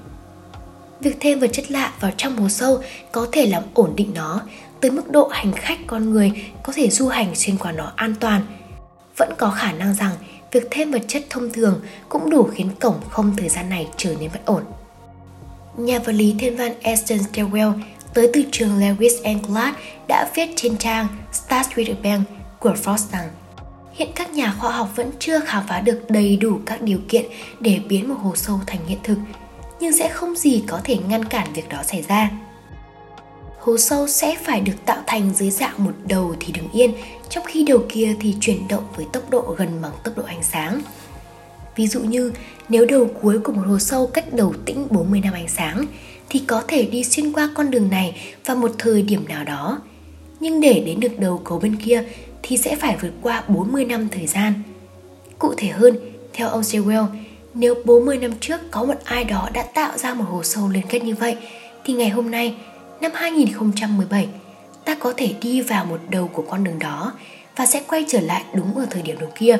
Việc 0.99 1.17
thêm 1.19 1.39
vật 1.39 1.49
chất 1.53 1.71
lạ 1.71 1.93
vào 1.99 2.11
trong 2.17 2.37
hồ 2.37 2.49
sâu 2.49 2.83
có 3.11 3.27
thể 3.31 3.45
làm 3.45 3.63
ổn 3.73 3.93
định 3.95 4.11
nó 4.13 4.41
tới 4.81 4.91
mức 4.91 5.09
độ 5.09 5.27
hành 5.27 5.51
khách 5.51 5.79
con 5.87 6.09
người 6.09 6.31
có 6.63 6.73
thể 6.75 6.89
du 6.89 7.07
hành 7.07 7.35
xuyên 7.35 7.57
qua 7.57 7.71
nó 7.71 7.91
an 7.95 8.15
toàn. 8.19 8.41
Vẫn 9.17 9.33
có 9.37 9.49
khả 9.49 9.71
năng 9.71 9.93
rằng 9.93 10.11
việc 10.51 10.67
thêm 10.71 10.91
vật 10.91 11.01
chất 11.07 11.23
thông 11.29 11.49
thường 11.49 11.81
cũng 12.09 12.29
đủ 12.29 12.43
khiến 12.43 12.69
cổng 12.79 12.95
không 13.09 13.33
thời 13.37 13.49
gian 13.49 13.69
này 13.69 13.87
trở 13.97 14.15
nên 14.19 14.29
bất 14.33 14.45
ổn. 14.45 14.63
Nhà 15.77 15.99
vật 15.99 16.11
lý 16.11 16.35
thiên 16.39 16.57
văn 16.57 16.73
Aston 16.83 17.17
Stilwell 17.17 17.73
tới 18.13 18.29
từ 18.33 18.43
trường 18.51 18.79
Lewis 18.79 19.23
and 19.23 19.45
Clark 19.47 19.75
đã 20.07 20.29
viết 20.35 20.49
trên 20.55 20.77
trang 20.77 21.07
Stars 21.33 21.69
with 21.69 21.93
a 21.93 21.97
Bank 22.03 22.27
của 22.59 22.73
Frost 22.83 23.11
rằng 23.11 23.29
hiện 23.93 24.09
các 24.15 24.31
nhà 24.31 24.53
khoa 24.59 24.71
học 24.71 24.89
vẫn 24.95 25.11
chưa 25.19 25.39
khám 25.39 25.63
phá 25.67 25.81
được 25.81 26.01
đầy 26.09 26.37
đủ 26.37 26.59
các 26.65 26.81
điều 26.81 26.99
kiện 27.09 27.25
để 27.59 27.79
biến 27.89 28.09
một 28.09 28.15
hồ 28.21 28.35
sâu 28.35 28.59
thành 28.67 28.85
hiện 28.87 28.99
thực, 29.03 29.17
nhưng 29.79 29.93
sẽ 29.93 30.09
không 30.09 30.35
gì 30.35 30.63
có 30.67 30.81
thể 30.83 30.97
ngăn 30.97 31.25
cản 31.25 31.47
việc 31.53 31.69
đó 31.69 31.83
xảy 31.83 32.01
ra. 32.01 32.31
Hố 33.59 33.77
sâu 33.77 34.07
sẽ 34.07 34.37
phải 34.43 34.61
được 34.61 34.85
tạo 34.85 35.03
thành 35.07 35.33
dưới 35.33 35.51
dạng 35.51 35.83
một 35.83 35.91
đầu 36.07 36.35
thì 36.39 36.53
đứng 36.53 36.71
yên, 36.71 36.93
trong 37.29 37.43
khi 37.43 37.63
đầu 37.63 37.85
kia 37.89 38.15
thì 38.19 38.35
chuyển 38.39 38.67
động 38.67 38.83
với 38.95 39.05
tốc 39.13 39.29
độ 39.29 39.55
gần 39.57 39.81
bằng 39.81 39.91
tốc 40.03 40.17
độ 40.17 40.23
ánh 40.23 40.43
sáng. 40.43 40.81
Ví 41.75 41.87
dụ 41.87 41.99
như 41.99 42.33
nếu 42.69 42.85
đầu 42.85 43.09
cuối 43.21 43.39
của 43.39 43.51
một 43.51 43.61
hố 43.67 43.79
sâu 43.79 44.07
cách 44.07 44.33
đầu 44.33 44.53
tĩnh 44.65 44.87
40 44.89 45.21
năm 45.23 45.33
ánh 45.33 45.47
sáng 45.47 45.85
thì 46.29 46.43
có 46.47 46.63
thể 46.67 46.85
đi 46.85 47.03
xuyên 47.03 47.31
qua 47.31 47.49
con 47.53 47.71
đường 47.71 47.89
này 47.89 48.15
vào 48.45 48.57
một 48.57 48.71
thời 48.77 49.01
điểm 49.01 49.27
nào 49.27 49.43
đó. 49.43 49.81
Nhưng 50.39 50.61
để 50.61 50.83
đến 50.85 50.99
được 50.99 51.19
đầu 51.19 51.41
cầu 51.43 51.59
bên 51.59 51.75
kia 51.75 52.03
thì 52.43 52.57
sẽ 52.57 52.75
phải 52.75 52.97
vượt 53.01 53.13
qua 53.21 53.43
40 53.47 53.85
năm 53.85 54.07
thời 54.11 54.27
gian. 54.27 54.53
Cụ 55.39 55.53
thể 55.57 55.67
hơn, 55.67 55.97
theo 56.33 56.49
ông 56.49 56.61
Sewell, 56.61 57.07
nếu 57.55 57.75
40 57.85 58.17
năm 58.17 58.31
trước 58.39 58.57
có 58.71 58.83
một 58.83 58.93
ai 59.03 59.23
đó 59.23 59.49
đã 59.53 59.63
tạo 59.63 59.97
ra 59.97 60.13
một 60.13 60.25
hồ 60.29 60.43
sâu 60.43 60.69
liên 60.69 60.83
kết 60.89 61.03
như 61.03 61.15
vậy, 61.15 61.37
thì 61.83 61.93
ngày 61.93 62.09
hôm 62.09 62.31
nay, 62.31 62.55
năm 63.01 63.11
2017, 63.15 64.27
ta 64.85 64.95
có 64.95 65.13
thể 65.17 65.33
đi 65.41 65.61
vào 65.61 65.85
một 65.85 65.99
đầu 66.09 66.27
của 66.27 66.41
con 66.49 66.63
đường 66.63 66.79
đó 66.79 67.13
và 67.55 67.65
sẽ 67.65 67.83
quay 67.87 68.05
trở 68.07 68.19
lại 68.19 68.43
đúng 68.53 68.77
ở 68.77 68.85
thời 68.89 69.01
điểm 69.01 69.19
đầu 69.19 69.29
kia. 69.35 69.57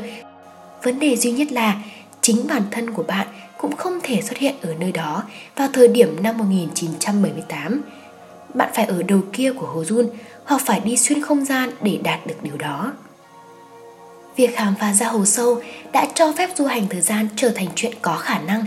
Vấn 0.84 1.00
đề 1.00 1.16
duy 1.16 1.32
nhất 1.32 1.52
là 1.52 1.82
chính 2.22 2.48
bản 2.48 2.62
thân 2.72 2.94
của 2.94 3.04
bạn 3.04 3.28
cũng 3.58 3.76
không 3.76 4.00
thể 4.04 4.22
xuất 4.22 4.38
hiện 4.38 4.56
ở 4.62 4.74
nơi 4.80 4.92
đó 4.92 5.24
vào 5.56 5.68
thời 5.74 5.88
điểm 5.88 6.24
năm 6.24 6.38
1978. 6.38 7.82
Bạn 8.54 8.70
phải 8.74 8.86
ở 8.86 9.04
đầu 9.04 9.22
kia 9.34 9.54
của 9.54 9.66
hồ 9.66 9.84
Jun 9.84 10.08
hoặc 10.46 10.62
phải 10.66 10.80
đi 10.80 10.98
xuyên 10.98 11.22
không 11.22 11.46
gian 11.46 11.70
để 11.82 12.00
đạt 12.04 12.28
được 12.28 12.44
điều 12.44 12.58
đó. 12.58 12.94
Việc 14.36 14.56
khám 14.56 14.76
phá 14.80 14.94
ra 14.94 15.08
hồ 15.08 15.26
sâu 15.26 15.62
đã 15.92 16.08
cho 16.16 16.32
phép 16.32 16.50
du 16.56 16.66
hành 16.66 16.88
thời 16.90 17.02
gian 17.02 17.28
trở 17.36 17.50
thành 17.50 17.68
chuyện 17.76 17.94
có 18.02 18.18
khả 18.18 18.40
năng. 18.40 18.66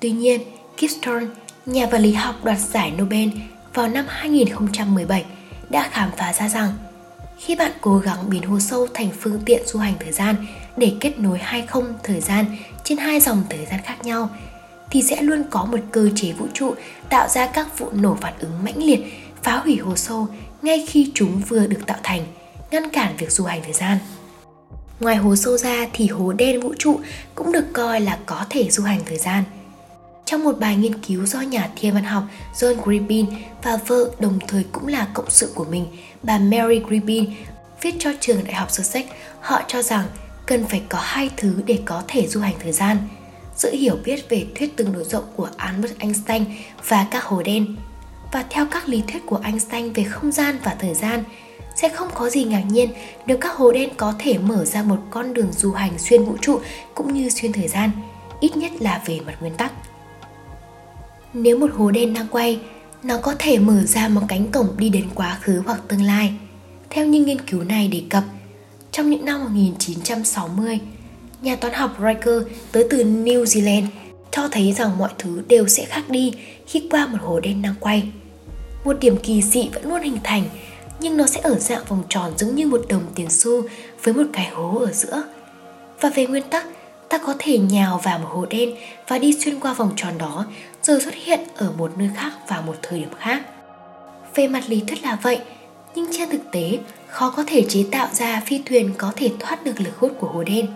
Tuy 0.00 0.10
nhiên, 0.10 0.40
Kip 0.76 0.90
Thorne, 1.02 1.26
nhà 1.66 1.86
vật 1.86 1.98
lý 1.98 2.12
học 2.12 2.34
đoạt 2.44 2.58
giải 2.58 2.92
Nobel 2.98 3.28
vào 3.74 3.88
năm 3.88 4.04
2017 4.08 5.24
đã 5.70 5.88
khám 5.92 6.10
phá 6.16 6.32
ra 6.32 6.48
rằng 6.48 6.72
khi 7.38 7.54
bạn 7.54 7.72
cố 7.80 7.98
gắng 7.98 8.30
biến 8.30 8.42
hồ 8.42 8.60
sâu 8.60 8.86
thành 8.94 9.08
phương 9.20 9.40
tiện 9.46 9.66
du 9.66 9.78
hành 9.78 9.94
thời 10.00 10.12
gian 10.12 10.36
để 10.76 10.92
kết 11.00 11.18
nối 11.18 11.38
hai 11.38 11.62
không 11.62 11.94
thời 12.02 12.20
gian 12.20 12.46
trên 12.84 12.98
hai 12.98 13.20
dòng 13.20 13.42
thời 13.50 13.66
gian 13.66 13.80
khác 13.84 14.04
nhau 14.04 14.30
thì 14.90 15.02
sẽ 15.02 15.22
luôn 15.22 15.44
có 15.50 15.64
một 15.64 15.78
cơ 15.90 16.08
chế 16.14 16.32
vũ 16.32 16.46
trụ 16.54 16.74
tạo 17.08 17.28
ra 17.28 17.46
các 17.46 17.78
vụ 17.78 17.86
nổ 17.92 18.16
phản 18.20 18.32
ứng 18.38 18.64
mãnh 18.64 18.82
liệt 18.82 19.00
phá 19.42 19.56
hủy 19.56 19.76
hồ 19.76 19.96
sâu 19.96 20.28
ngay 20.62 20.86
khi 20.88 21.10
chúng 21.14 21.42
vừa 21.48 21.66
được 21.66 21.86
tạo 21.86 21.98
thành, 22.02 22.24
ngăn 22.70 22.90
cản 22.90 23.16
việc 23.18 23.30
du 23.30 23.44
hành 23.44 23.60
thời 23.62 23.72
gian. 23.72 23.98
Ngoài 25.00 25.16
hố 25.16 25.36
sâu 25.36 25.56
ra 25.56 25.86
thì 25.92 26.08
hố 26.08 26.32
đen 26.32 26.60
vũ 26.60 26.74
trụ 26.78 27.00
cũng 27.34 27.52
được 27.52 27.64
coi 27.72 28.00
là 28.00 28.18
có 28.26 28.44
thể 28.50 28.70
du 28.70 28.82
hành 28.82 29.00
thời 29.06 29.18
gian. 29.18 29.44
Trong 30.24 30.44
một 30.44 30.58
bài 30.60 30.76
nghiên 30.76 30.98
cứu 30.98 31.26
do 31.26 31.40
nhà 31.40 31.70
thiên 31.76 31.94
văn 31.94 32.04
học 32.04 32.24
John 32.54 32.74
Gribbin 32.84 33.26
và 33.62 33.78
vợ 33.86 34.10
đồng 34.18 34.38
thời 34.48 34.64
cũng 34.72 34.86
là 34.86 35.08
cộng 35.14 35.30
sự 35.30 35.52
của 35.54 35.64
mình, 35.64 35.86
bà 36.22 36.38
Mary 36.38 36.80
Gribbin, 36.88 37.30
viết 37.82 37.94
cho 37.98 38.10
trường 38.20 38.44
đại 38.44 38.54
học 38.54 38.70
Sussex, 38.70 39.04
họ 39.40 39.62
cho 39.68 39.82
rằng 39.82 40.04
cần 40.46 40.64
phải 40.64 40.82
có 40.88 40.98
hai 41.02 41.30
thứ 41.36 41.54
để 41.66 41.78
có 41.84 42.02
thể 42.08 42.26
du 42.26 42.40
hành 42.40 42.54
thời 42.62 42.72
gian. 42.72 42.98
Sự 43.56 43.70
hiểu 43.72 43.96
biết 44.04 44.28
về 44.28 44.46
thuyết 44.54 44.76
tương 44.76 44.92
đối 44.92 45.04
rộng 45.04 45.24
của 45.36 45.48
Albert 45.56 45.98
Einstein 45.98 46.44
và 46.88 47.06
các 47.10 47.24
hố 47.24 47.42
đen 47.42 47.76
và 48.32 48.44
theo 48.50 48.66
các 48.70 48.88
lý 48.88 49.02
thuyết 49.12 49.26
của 49.26 49.40
Einstein 49.44 49.92
về 49.92 50.04
không 50.04 50.32
gian 50.32 50.58
và 50.64 50.76
thời 50.78 50.94
gian, 50.94 51.24
sẽ 51.74 51.88
không 51.88 52.08
có 52.14 52.30
gì 52.30 52.44
ngạc 52.44 52.62
nhiên 52.68 52.90
nếu 53.26 53.38
các 53.40 53.52
hố 53.52 53.72
đen 53.72 53.90
có 53.96 54.14
thể 54.18 54.38
mở 54.38 54.64
ra 54.64 54.82
một 54.82 54.98
con 55.10 55.34
đường 55.34 55.52
du 55.52 55.72
hành 55.72 55.98
xuyên 55.98 56.24
vũ 56.24 56.36
trụ 56.40 56.60
cũng 56.94 57.14
như 57.14 57.30
xuyên 57.30 57.52
thời 57.52 57.68
gian, 57.68 57.90
ít 58.40 58.56
nhất 58.56 58.72
là 58.80 59.02
về 59.06 59.20
mặt 59.26 59.34
nguyên 59.40 59.54
tắc. 59.54 59.72
Nếu 61.32 61.58
một 61.58 61.70
hố 61.74 61.90
đen 61.90 62.14
đang 62.14 62.26
quay, 62.30 62.60
nó 63.02 63.18
có 63.22 63.34
thể 63.38 63.58
mở 63.58 63.82
ra 63.84 64.08
một 64.08 64.20
cánh 64.28 64.52
cổng 64.52 64.68
đi 64.78 64.88
đến 64.88 65.04
quá 65.14 65.38
khứ 65.40 65.62
hoặc 65.66 65.80
tương 65.88 66.02
lai. 66.02 66.34
Theo 66.90 67.06
như 67.06 67.24
nghiên 67.24 67.40
cứu 67.40 67.64
này 67.64 67.88
đề 67.88 68.02
cập, 68.10 68.24
trong 68.92 69.10
những 69.10 69.24
năm 69.24 69.44
1960, 69.44 70.78
nhà 71.42 71.56
toán 71.56 71.74
học 71.74 71.96
Riker 71.98 72.42
tới 72.72 72.86
từ 72.90 73.04
New 73.04 73.44
Zealand 73.44 73.86
cho 74.30 74.48
thấy 74.48 74.72
rằng 74.72 74.98
mọi 74.98 75.10
thứ 75.18 75.42
đều 75.48 75.68
sẽ 75.68 75.84
khác 75.84 76.02
đi 76.08 76.32
khi 76.66 76.82
qua 76.90 77.06
một 77.06 77.18
hố 77.20 77.40
đen 77.40 77.62
đang 77.62 77.74
quay 77.80 78.02
một 78.84 79.00
điểm 79.00 79.16
kỳ 79.16 79.42
dị 79.42 79.68
vẫn 79.74 79.88
luôn 79.88 80.02
hình 80.02 80.18
thành 80.24 80.42
nhưng 81.00 81.16
nó 81.16 81.26
sẽ 81.26 81.40
ở 81.40 81.54
dạng 81.54 81.84
vòng 81.88 82.02
tròn 82.08 82.32
giống 82.38 82.54
như 82.54 82.66
một 82.66 82.84
đồng 82.88 83.02
tiền 83.14 83.30
xu 83.30 83.62
với 84.02 84.14
một 84.14 84.24
cái 84.32 84.48
hố 84.48 84.78
ở 84.78 84.92
giữa. 84.92 85.22
Và 86.00 86.10
về 86.10 86.26
nguyên 86.26 86.42
tắc, 86.42 86.66
ta 87.08 87.18
có 87.18 87.34
thể 87.38 87.58
nhào 87.58 88.00
vào 88.04 88.18
một 88.18 88.28
hố 88.30 88.46
đen 88.46 88.74
và 89.08 89.18
đi 89.18 89.38
xuyên 89.40 89.60
qua 89.60 89.72
vòng 89.72 89.92
tròn 89.96 90.18
đó 90.18 90.46
rồi 90.82 91.00
xuất 91.00 91.14
hiện 91.14 91.40
ở 91.56 91.72
một 91.78 91.98
nơi 91.98 92.10
khác 92.16 92.32
vào 92.48 92.62
một 92.62 92.74
thời 92.82 92.98
điểm 92.98 93.10
khác. 93.18 93.42
Về 94.34 94.48
mặt 94.48 94.62
lý 94.68 94.82
thuyết 94.86 95.02
là 95.02 95.18
vậy, 95.22 95.38
nhưng 95.94 96.06
trên 96.12 96.30
thực 96.30 96.50
tế 96.52 96.78
khó 97.08 97.30
có 97.36 97.44
thể 97.46 97.64
chế 97.68 97.84
tạo 97.90 98.08
ra 98.12 98.42
phi 98.46 98.62
thuyền 98.66 98.90
có 98.98 99.12
thể 99.16 99.30
thoát 99.40 99.64
được 99.64 99.80
lực 99.80 99.96
hút 99.96 100.12
của 100.20 100.26
hố 100.26 100.42
đen. 100.44 100.66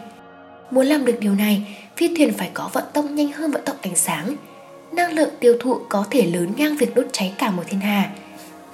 Muốn 0.71 0.87
làm 0.87 1.05
được 1.05 1.17
điều 1.21 1.35
này, 1.35 1.77
phi 1.97 2.17
thuyền 2.17 2.33
phải 2.33 2.51
có 2.55 2.71
vận 2.73 2.85
tốc 2.93 3.05
nhanh 3.05 3.33
hơn 3.33 3.51
vận 3.51 3.65
tốc 3.65 3.77
ánh 3.83 3.97
sáng– 3.97 4.37
năng 4.93 5.13
lượng 5.13 5.29
tiêu 5.41 5.57
thụ 5.61 5.79
có 5.89 6.05
thể 6.11 6.27
lớn 6.27 6.53
ngang 6.57 6.77
việc 6.77 6.95
đốt 6.95 7.07
cháy 7.13 7.35
cả 7.39 7.51
một 7.51 7.63
thiên 7.67 7.81
hà. 7.81 8.11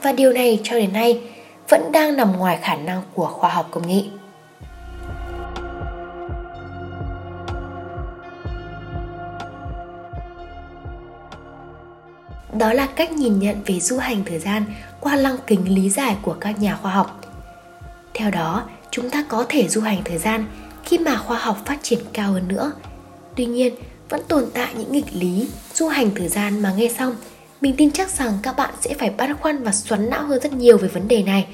Và 0.03 0.13
điều 0.13 0.33
này 0.33 0.61
cho 0.63 0.75
đến 0.77 0.93
nay 0.93 1.21
vẫn 1.69 1.93
đang 1.93 2.17
nằm 2.17 2.37
ngoài 2.37 2.59
khả 2.63 2.77
năng 2.77 3.03
của 3.15 3.27
khoa 3.27 3.51
học 3.51 3.69
công 3.71 3.87
nghệ. 3.87 4.03
Đó 12.59 12.73
là 12.73 12.87
cách 12.87 13.13
nhìn 13.13 13.39
nhận 13.39 13.63
về 13.67 13.81
du 13.81 13.99
hành 13.99 14.25
thời 14.25 14.39
gian 14.39 14.65
qua 15.01 15.17
lăng 15.17 15.37
kính 15.47 15.75
lý 15.75 15.91
giải 15.91 16.17
của 16.23 16.37
các 16.41 16.61
nhà 16.61 16.79
khoa 16.83 16.93
học. 16.93 17.21
Theo 18.15 18.31
đó, 18.31 18.63
chúng 18.91 19.11
ta 19.11 19.25
có 19.29 19.47
thể 19.49 19.69
du 19.69 19.81
hành 19.81 20.03
thời 20.05 20.19
gian 20.19 20.47
khi 20.85 20.99
mà 20.99 21.17
khoa 21.17 21.39
học 21.39 21.59
phát 21.65 21.79
triển 21.83 21.99
cao 22.13 22.33
hơn 22.33 22.49
nữa. 22.49 22.73
Tuy 23.37 23.47
nhiên, 23.47 23.75
vẫn 24.09 24.21
tồn 24.29 24.45
tại 24.55 24.69
những 24.79 24.93
nghịch 24.93 25.13
lý 25.13 25.49
du 25.75 25.89
hành 25.89 26.11
thời 26.15 26.29
gian 26.29 26.63
mà 26.63 26.73
nghe 26.77 26.89
xong 26.99 27.17
mình 27.65 27.75
tin 27.77 27.91
chắc 27.91 28.11
rằng 28.11 28.33
các 28.43 28.57
bạn 28.57 28.75
sẽ 28.81 28.95
phải 28.95 29.11
băn 29.11 29.37
khoăn 29.37 29.63
và 29.65 29.73
xoắn 29.73 30.11
não 30.11 30.23
hơn 30.23 30.41
rất 30.43 30.53
nhiều 30.53 30.79
về 30.79 30.89
vấn 30.89 31.09
đề 31.09 31.23
này 31.23 31.47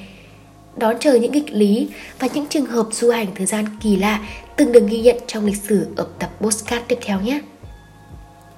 đón 0.76 0.96
chờ 1.00 1.14
những 1.14 1.32
nghịch 1.32 1.50
lý 1.50 1.88
và 2.18 2.28
những 2.34 2.46
trường 2.46 2.66
hợp 2.66 2.86
du 2.90 3.10
hành 3.10 3.26
thời 3.34 3.46
gian 3.46 3.64
kỳ 3.82 3.96
lạ 3.96 4.20
từng 4.56 4.72
được 4.72 4.86
ghi 4.88 5.00
nhận 5.00 5.16
trong 5.26 5.46
lịch 5.46 5.56
sử 5.68 5.86
ở 5.96 6.06
tập 6.18 6.30
postcard 6.40 6.84
tiếp 6.88 6.98
theo 7.02 7.20
nhé. 7.20 7.40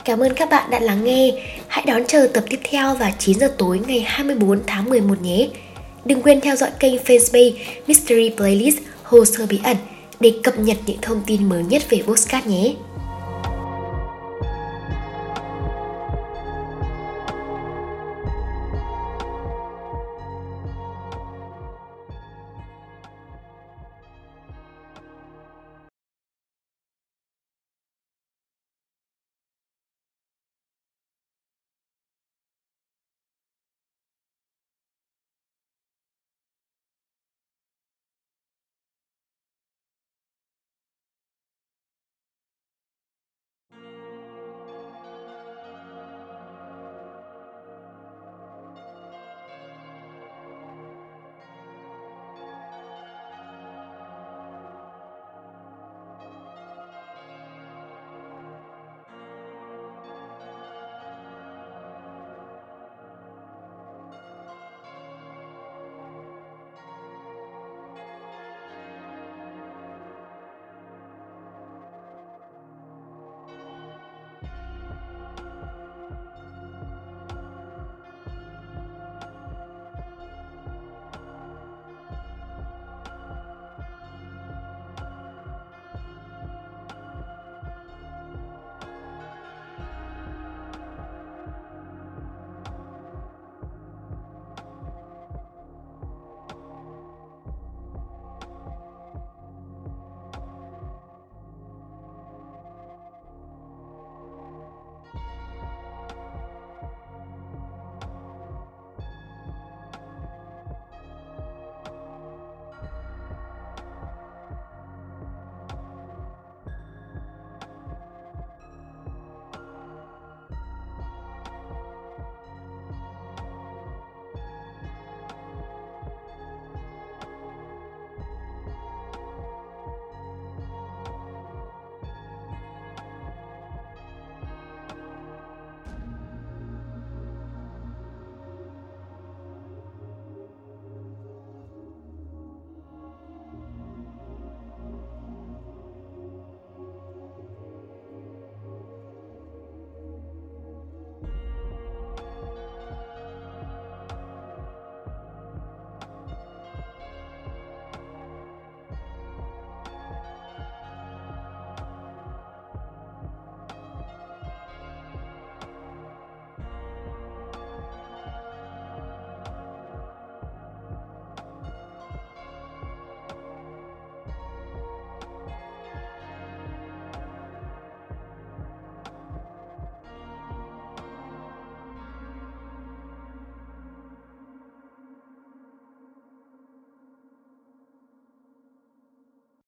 Cảm 0.05 0.19
ơn 0.19 0.35
các 0.35 0.51
bạn 0.51 0.71
đã 0.71 0.81
lắng 0.81 1.05
nghe. 1.05 1.33
Hãy 1.69 1.85
đón 1.87 2.05
chờ 2.07 2.29
tập 2.35 2.45
tiếp 2.51 2.61
theo 2.71 2.95
vào 2.95 3.11
9 3.19 3.39
giờ 3.39 3.55
tối 3.59 3.81
ngày 3.87 4.01
24 4.01 4.61
tháng 4.67 4.91
11 4.91 5.23
nhé. 5.23 5.49
Đừng 6.05 6.23
quên 6.23 6.41
theo 6.41 6.57
dõi 6.57 6.71
kênh 6.79 6.97
Facebook 6.97 7.53
Mystery 7.87 8.31
Playlist 8.37 8.79
Hồ 9.03 9.25
sơ 9.25 9.47
bí 9.47 9.61
ẩn 9.65 9.77
để 10.21 10.33
cập 10.43 10.59
nhật 10.59 10.77
những 10.87 10.99
thông 11.03 11.23
tin 11.27 11.49
mới 11.49 11.65
nhất 11.65 11.83
về 11.91 12.03
postcard 12.07 12.47
nhé. 12.47 12.75